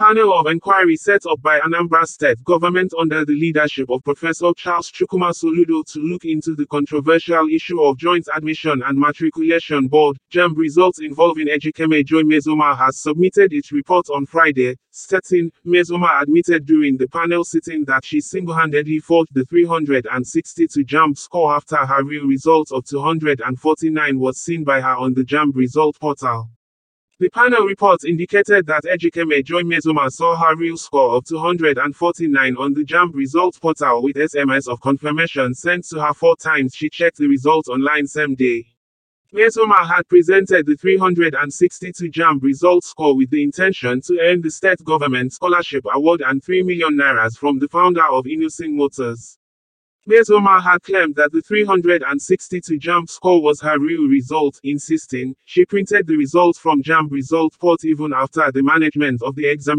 Panel 0.00 0.32
of 0.32 0.46
inquiry 0.46 0.96
set 0.96 1.26
up 1.26 1.42
by 1.42 1.60
Anambra 1.60 2.06
State 2.06 2.42
government 2.44 2.90
under 2.98 3.22
the 3.26 3.34
leadership 3.34 3.90
of 3.90 4.02
Professor 4.02 4.50
Charles 4.56 4.90
Chukwuma 4.90 5.30
Soludo 5.34 5.84
to 5.92 5.98
look 5.98 6.24
into 6.24 6.54
the 6.54 6.64
controversial 6.64 7.46
issue 7.52 7.82
of 7.82 7.98
Joint 7.98 8.26
Admission 8.34 8.82
and 8.86 8.98
Matriculation 8.98 9.88
Board, 9.88 10.16
JAMB 10.32 10.56
results 10.56 11.00
involving 11.00 11.48
Ejikeme 11.48 12.02
Joy 12.02 12.22
Nmesoma 12.22 12.78
has 12.78 12.98
submitted 12.98 13.52
its 13.52 13.72
report 13.72 14.06
on 14.08 14.24
Friday, 14.24 14.74
stating, 14.90 15.52
Nmesoma 15.66 16.22
admitted 16.22 16.64
during 16.64 16.96
the 16.96 17.06
panel 17.08 17.44
sitting 17.44 17.84
that 17.84 18.02
she 18.02 18.22
single-handedly 18.22 19.00
forged 19.00 19.34
the 19.34 19.44
362 19.44 20.82
JAMB 20.82 21.18
score 21.18 21.54
after 21.54 21.76
her 21.76 22.02
real 22.02 22.24
result 22.24 22.72
of 22.72 22.86
249 22.86 24.18
was 24.18 24.38
seen 24.38 24.64
by 24.64 24.80
her 24.80 24.96
on 24.96 25.12
the 25.12 25.24
JAMB 25.24 25.54
result 25.56 26.00
portal. 26.00 26.48
The 27.20 27.28
panel 27.28 27.66
report 27.66 28.02
indicated 28.06 28.64
that 28.68 28.84
Ejikeme 28.84 29.44
Joy 29.44 29.60
Nmesoma 29.60 30.10
saw 30.10 30.34
her 30.36 30.56
real 30.56 30.78
score 30.78 31.16
of 31.16 31.26
249 31.26 32.56
on 32.56 32.72
the 32.72 32.82
JAMB 32.82 33.14
results 33.14 33.58
portal 33.58 34.02
with 34.02 34.16
SMS 34.16 34.66
of 34.66 34.80
confirmation 34.80 35.52
sent 35.52 35.84
to 35.88 36.00
her 36.00 36.14
four 36.14 36.34
times 36.36 36.74
she 36.74 36.88
checked 36.88 37.18
the 37.18 37.26
results 37.26 37.68
online 37.68 38.06
same 38.06 38.36
day. 38.36 38.64
Nmesoma 39.34 39.86
had 39.86 40.08
presented 40.08 40.64
the 40.64 40.76
362 40.76 42.08
JAMB 42.10 42.42
results 42.42 42.88
score 42.88 43.14
with 43.14 43.28
the 43.28 43.42
intention 43.42 44.00
to 44.00 44.18
earn 44.22 44.40
the 44.40 44.50
state 44.50 44.82
government 44.82 45.34
scholarship 45.34 45.84
award 45.92 46.22
and 46.24 46.42
3 46.42 46.62
million 46.62 46.96
naira 46.96 47.30
from 47.36 47.58
the 47.58 47.68
founder 47.68 48.06
of 48.06 48.24
Innoson 48.24 48.72
Motors. 48.72 49.36
Nmesoma 50.08 50.62
had 50.62 50.82
claimed 50.82 51.14
that 51.16 51.30
the 51.30 51.42
362 51.42 52.78
JAMB 52.78 53.10
score 53.10 53.42
was 53.42 53.60
her 53.60 53.78
real 53.78 54.08
result, 54.08 54.58
insisting 54.64 55.36
she 55.44 55.66
printed 55.66 56.06
the 56.06 56.16
results 56.16 56.58
from 56.58 56.82
JAMB 56.82 57.10
result 57.10 57.54
port 57.60 57.84
even 57.84 58.14
after 58.14 58.50
the 58.50 58.62
management 58.62 59.22
of 59.22 59.34
the 59.36 59.46
examination 59.46 59.70